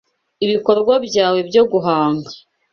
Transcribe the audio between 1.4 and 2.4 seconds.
byo guhanga